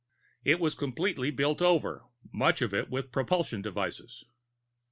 It 0.43 0.59
was 0.59 0.73
completely 0.73 1.29
built 1.29 1.61
over, 1.61 2.05
much 2.33 2.63
of 2.63 2.73
it 2.73 2.89
with 2.89 3.05
its 3.05 3.11
propulsion 3.11 3.61
devices. 3.61 4.23